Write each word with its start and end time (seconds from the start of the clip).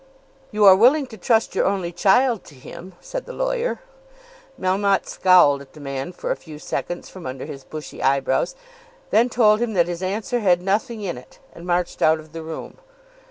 "You 0.49 0.65
are 0.65 0.75
willing 0.75 1.05
to 1.09 1.15
trust 1.19 1.53
your 1.53 1.67
only 1.67 1.91
child 1.91 2.43
to 2.45 2.55
him," 2.55 2.93
said 3.01 3.27
the 3.27 3.33
lawyer. 3.33 3.81
Melmotte 4.59 5.05
scowled 5.05 5.61
at 5.61 5.73
the 5.73 5.79
man 5.79 6.11
for 6.11 6.31
a 6.31 6.35
few 6.35 6.57
seconds 6.57 7.07
from 7.07 7.27
under 7.27 7.45
his 7.45 7.63
bushy 7.63 8.01
eyebrows; 8.01 8.55
then 9.11 9.29
told 9.29 9.59
him 9.61 9.73
that 9.73 9.85
his 9.87 10.01
answer 10.01 10.39
had 10.39 10.59
nothing 10.59 11.01
in 11.03 11.19
it, 11.19 11.37
and 11.53 11.67
marched 11.67 12.01
out 12.01 12.19
of 12.19 12.31
the 12.33 12.41
room. 12.41 12.79